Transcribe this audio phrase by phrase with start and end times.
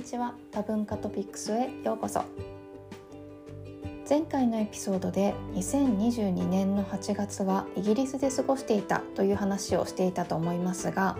[0.00, 0.34] にちは。
[0.50, 2.24] 多文化トピックスへようこそ。
[4.08, 11.18] 前回のエピソードで2022年の8月はイギリスで過ごしていたという話をしていたと思いますが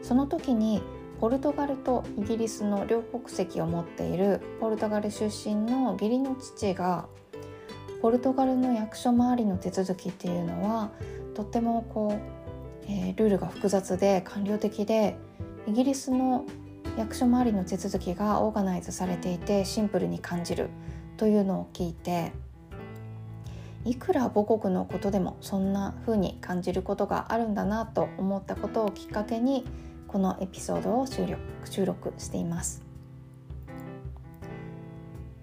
[0.00, 0.80] その時に
[1.20, 7.08] ポルトガルとイギリスの両国籍を持っているポルトガル出身の義理の父が
[8.00, 10.92] ポルトガルの役所周りの手続きっていうのは
[11.34, 15.16] とってもこう、えー、ルールが複雑で官僚的で
[15.66, 16.44] イギリスの
[16.96, 20.68] 役所周りの手続きがオーガナイズされていてシンプルに感じる。
[21.16, 22.32] というのを聞いて
[23.84, 29.64] いくら母国のことでもそんな風に感じることがあるんだなと思ったことをきっかけに
[30.08, 31.38] このエピソードを収録
[31.70, 32.82] 収録しています。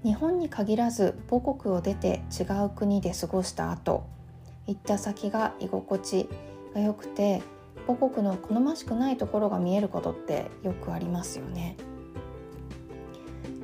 [0.04, 4.04] 日本に限らず母国を出て違う国で過ごした後
[4.66, 6.28] 行った先が居心地
[6.74, 7.44] が良くて
[7.88, 11.78] 母国の好ましくないところが見えることってよくありますよね。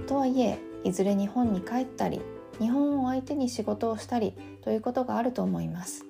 [0.08, 2.22] とはいえいずれ日本に帰ったり
[2.59, 6.06] 日本を相手に仕事をしたりということがあると思います。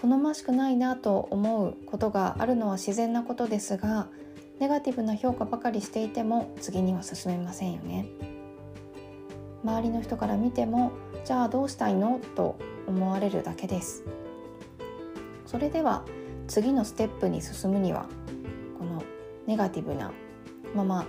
[0.00, 4.08] 好ましくないなと思うことがあるのは自然なことですが
[4.58, 8.06] ネガティブな評価ばかりしていても次には進めませんよね。
[9.62, 10.92] 周りの人から見ても
[11.24, 12.18] じゃあどうしたいの？
[12.34, 14.04] と思われるだけです。
[15.50, 16.04] それでは
[16.46, 18.06] 次のステップに進むには
[18.78, 19.02] この
[19.48, 20.12] ネガティブな
[20.76, 21.04] まま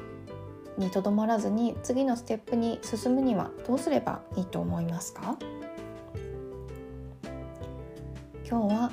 [0.79, 5.37] にとどまらずに次のステップに進むにはどうすればいいと思いますか？
[8.49, 8.91] 今日は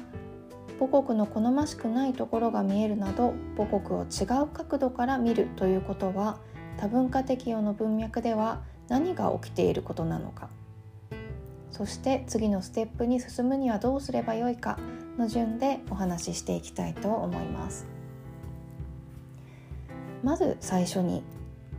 [0.78, 6.36] 母国の好ましくないところが見えるなど母国を違う角度から見るということは
[6.76, 10.50] 多文化適用の文脈では何が起きていることなのか。
[11.78, 14.80] そして次のステップに進むにはどうすればよいか
[15.16, 17.86] の順でお話ししていきたいと思います。
[20.24, 21.22] まず最初に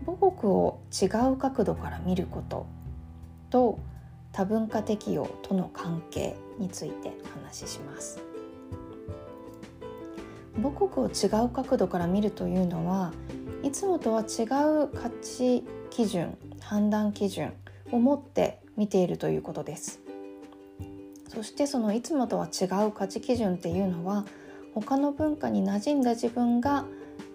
[0.06, 2.66] 母国を違う角度から見ること
[3.50, 3.78] と
[4.32, 8.22] 多文化適用との関係についてお話しします。
[10.64, 13.12] 母国を違う角度から見るというのは
[13.64, 17.52] いつもとは違う価値基準判断基準
[17.92, 20.00] を持って見ているということです。
[21.28, 24.26] そしてそのいつもとは違う価値基準っていうのは
[24.74, 26.86] 他の文化に馴染んだ自分が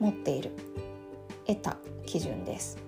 [0.01, 0.53] 持っている
[1.47, 2.79] 得た基準です。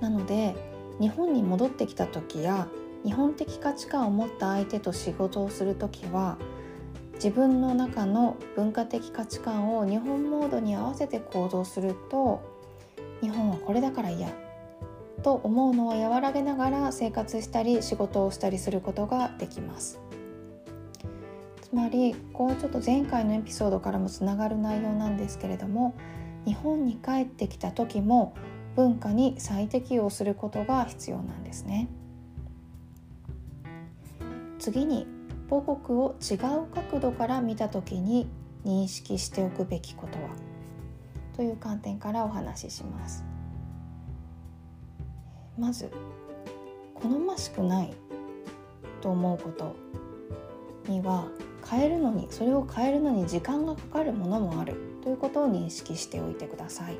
[0.00, 0.54] なので
[1.00, 2.68] 日本に戻ってきた時や
[3.02, 6.36] 日本的価値観を持った相手と仕事をする時は
[7.14, 12.42] 自分の中の文化的価値観を日本モードに合わせて行動すると
[13.22, 14.28] 日本はこれだから嫌
[15.24, 19.98] と思うのを和らげながら生活したり仕事をしたりすることができます。
[21.62, 25.94] つまりこうちょっと前回のエピソードからもつながる内容なんですけれども
[26.44, 28.34] 日本に帰ってきた時も
[28.76, 31.88] 文化に再適応することが必要なんですね。
[34.58, 35.06] 次に
[35.50, 36.38] 母国を違う
[36.72, 38.28] 角度から見た時に
[38.64, 40.28] 認識しておくべきことは？
[41.34, 43.24] という観点からお話しします。
[45.58, 45.90] まず
[46.94, 47.94] 好ましくない
[49.00, 49.76] と思うこと
[50.88, 51.28] には
[51.68, 56.96] 変えるのにそれを変えるのに時間がかかるものもあるということを認識しておいてください。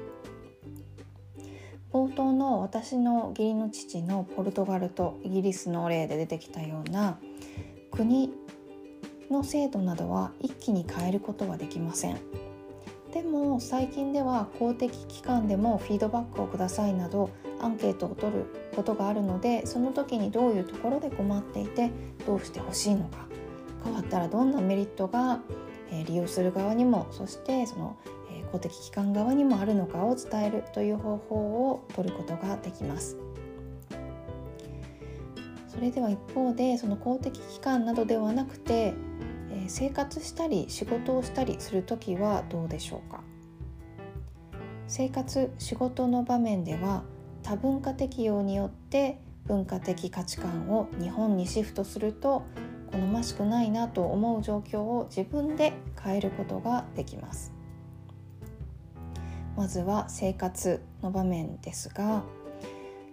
[1.93, 7.19] 冒頭の私の義理の父のポルトガルとイギリスの例で出てきたような
[7.93, 8.33] 国
[9.31, 12.19] の制度などは一気に変えることはできません。
[13.15, 17.31] でも最近では公的機関でもフィードバックをくださいなど
[17.61, 18.45] アンケートを取る
[18.75, 21.93] ことがあるのでその時にどういうところで困っていて
[22.27, 23.29] どうしてほしいのか
[23.85, 25.41] 変わったらどんなメリットが、
[26.07, 27.97] 利用する側にもそしてその、
[28.51, 31.37] 公的機関側にもあるのかを伝えるという方法
[31.71, 33.19] を取ることができます。
[35.69, 38.95] それでは一方でその公的機関などではなくて
[39.65, 43.23] え生活したり仕事をしたりする時はどうでしょうか？
[44.87, 47.03] 生活仕事の場面では
[47.43, 52.43] 多文化適用によって文化的価値観を日本にシフトすると
[52.93, 55.73] 好ましくないなと思う状況を自分で
[56.03, 57.53] 変えることができます。
[59.57, 62.25] まずは生活の場面ですが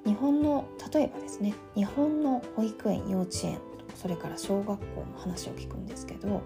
[0.06, 3.60] 日本の例えばですね日本の保育園幼稚園
[3.96, 6.42] それから小学校の話を聞くんですけど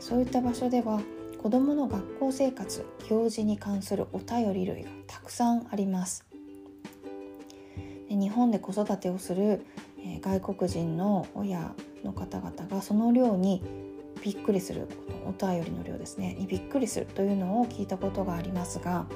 [0.00, 1.00] そういった場所では
[1.42, 6.24] 子どもの学校生活行事に関するお便り類がたくさんあります。
[8.08, 9.64] で日本で子育てをする
[10.20, 11.74] 外国人の親
[12.04, 13.62] の方々がその量に
[14.22, 19.06] びっくりするこのお便りの量ですねにびっくりするというのを聞いたことがありますが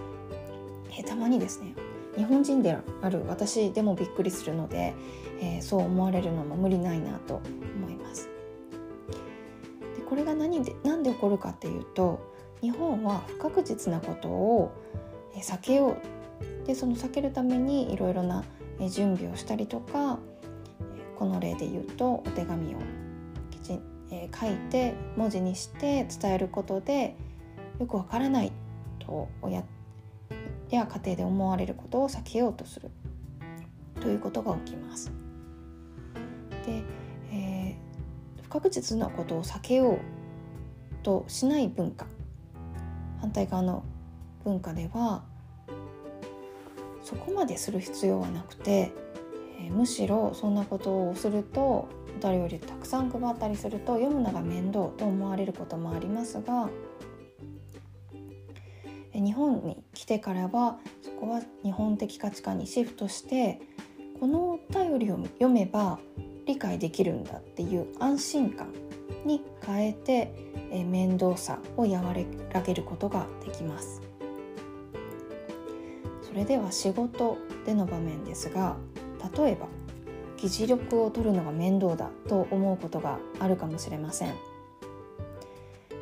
[0.99, 1.75] えたまにですね
[2.17, 4.95] 日本人である私でもびっくりするので、
[5.41, 7.43] えー、そう思われるのも無理ないなと
[7.77, 8.29] 思います。
[9.97, 14.73] でこれが何で何で起こるかっていうと日本は不確実なことを
[15.35, 15.97] 避けよ
[16.65, 18.45] うでその避けるためにいろいろな
[18.91, 20.19] 準備をしたりとか
[21.19, 22.79] この例で言うとお手紙を
[23.51, 27.17] きちん、え書いて文字にして伝えることで
[27.79, 28.53] よくわからない
[28.99, 29.63] と親
[30.71, 32.91] や家庭で思われることを避けようとする
[34.01, 35.13] ということが起きます。
[36.65, 36.83] で、
[37.33, 39.99] えー、不確実なことを避けよう
[41.03, 42.07] としない文化
[43.21, 43.85] 反対側の
[44.45, 45.23] 文化では
[47.03, 48.91] そこまでする必要はなくて、
[49.61, 51.89] えー、むしろそんなことをすると
[52.21, 56.69] 誰よりたくさん配ったりすると読むのが面倒と思われることもありますが
[59.13, 63.61] 日本にてからはそこは日本的価値観にシフトして
[64.21, 65.99] このお便りを読めば
[66.47, 68.73] 理解できるんだっていう安心感
[69.25, 70.33] に変えて、
[70.71, 72.15] え面倒さを和
[72.53, 74.01] らげることができます。
[76.23, 78.77] それでは仕事での場面ですが
[79.37, 79.67] 例えば
[80.37, 84.35] 議事録を取るのが面倒だと思うことがあるかもしれません。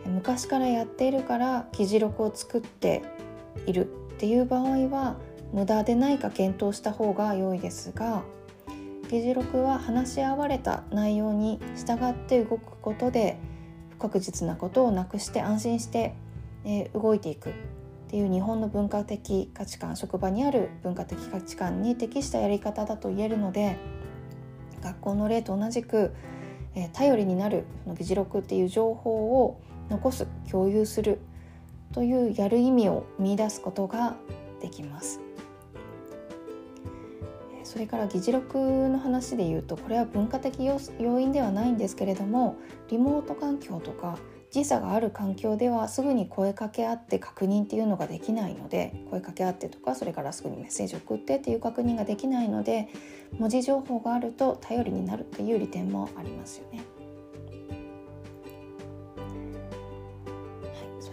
[0.07, 3.03] 昔からやっているから議事録を作って
[3.67, 5.17] いるっていう場合は
[5.53, 8.23] 無駄でないか検討した方が良いですが
[9.11, 13.39] 議事録は話し合われた内容に従って動くことで
[13.91, 16.15] 不確実なことをなくして安心して、
[16.65, 17.53] え動いていくっ
[18.09, 23.77] ていう日本の文化的価値観職場にある文化的価値観に適したやり方だと言えるので
[24.83, 26.13] 学校の例と同じく、
[26.75, 29.61] え頼りになるその議事録っていう情報を
[29.91, 31.21] 残す共有する
[31.95, 34.17] というやる意味を見いだすことが
[34.61, 35.21] できます。
[37.63, 38.59] それから議事録
[38.89, 40.79] の話で言うとこれは文化的要
[41.19, 42.57] 因ではないんですけれども
[42.89, 44.19] リモート環境とか
[44.53, 52.89] 時差がある環境ではすぐに声かけ合って確認っていうのができないので声かけ合ってとかそれからすぐにメッセージ送ってっていう確認ができないので
[53.39, 56.94] 文字情報があると頼りになるっていう利点もありますよね。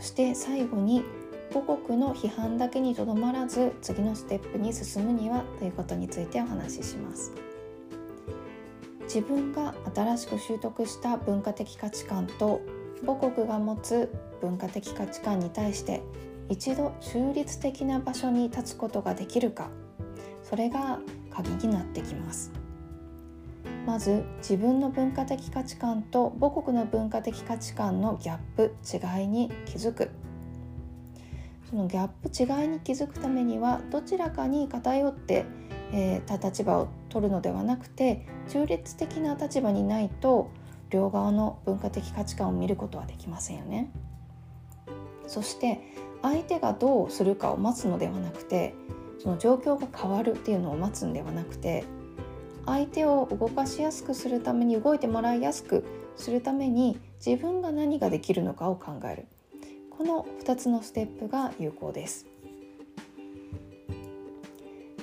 [0.01, 1.03] そして最後に
[1.53, 7.31] 母国の批判だけにとどまらず次のステップに進むにはということについてお話しします。
[9.03, 12.61] 自分が新しく習得した文化的価値観と
[13.05, 14.11] 母国が持つ
[14.41, 16.01] 文化的価値観に対して
[16.49, 19.69] 一度中立的な場所に立つことができるか
[20.43, 20.99] それが
[21.29, 22.60] 鍵になってきます。
[23.85, 30.11] まず自分の文化的価値観と母国の文化的価値観のギャップ違いに気づく
[31.69, 35.45] そのギャップ違いに気づくためにはどちらかに偏って、
[35.93, 40.51] えー、立場を取るのではなくて中立的な立場にないと
[40.89, 43.89] 両側の文化的価値観を見ることはできませんよね。
[45.27, 45.79] そして
[46.21, 48.75] 相手がどうするかを待つのではなくて
[49.17, 51.85] その状況が変わるっていうのを待つんではなくて
[52.65, 55.83] 相手を動かしやすくするために動いてもらいやすく
[56.15, 59.25] するために自分が何ができるのかを考える。
[59.89, 62.25] この2つのステップが有効です。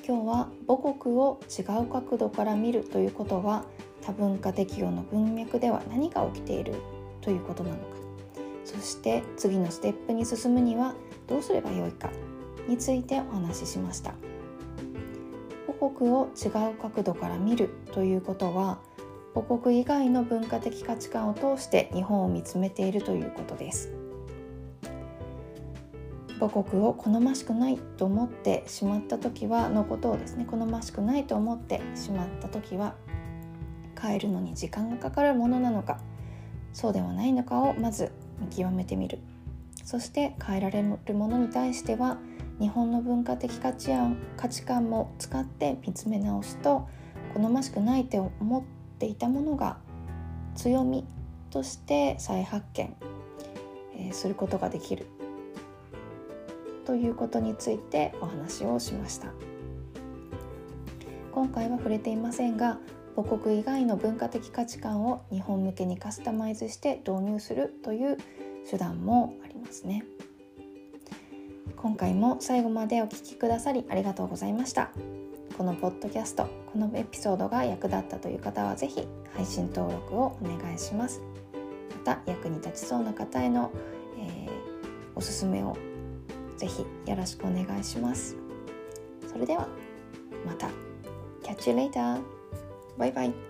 [0.06, 3.64] 今日は母国を違う角度から見るということは
[4.00, 6.74] 多文化適用の文脈では何が起きている
[7.20, 7.82] ということなのか。
[8.64, 10.94] そして次のステップに進むには
[11.26, 12.10] どうすればよいか
[12.66, 14.14] についてお話ししました。
[15.80, 18.78] 母国を違う角度から見るということは
[19.34, 23.92] 母国以外の文化的価値観を通して日本を見つめているということです。
[26.40, 32.94] 母国を好ましくないと思ってしまった時はのことをですね好ましくないと思ってしまった時は
[34.00, 35.98] 帰るのに時間がかかるものなのか
[36.72, 39.18] そうではないのかをまず見極めてみる。
[39.84, 42.18] そして変えられるものに対しては
[42.60, 43.92] 日本の文化的価値
[44.36, 46.88] 価値観も使って見つめ直すと
[47.34, 49.78] 好ましくないと思っていたものが
[50.56, 51.06] 強み
[51.50, 52.94] として再発見、
[53.96, 55.06] え、することができる
[56.84, 59.32] ということについてお話をしました
[61.32, 62.78] 今回は触れていませんが
[63.14, 68.16] 母国以外の文化的価値観を日本向けにカスタマイズして導入するという
[68.68, 70.04] 手段もありますね。
[71.80, 74.90] 今回も最後までお聴きくださりありがとうございました。
[75.56, 81.22] このポッドキャストこのエピソードが役立ったという方は是非配信登録をお願いします。
[82.04, 83.70] また役に立ちそうな方への、
[84.18, 84.50] えー、
[85.14, 85.76] おすすめを
[86.56, 88.36] 是非よろしくお願いします。
[89.30, 89.68] それでは
[90.44, 90.68] また。
[91.44, 92.20] Catch you later!
[92.98, 93.47] バイバイ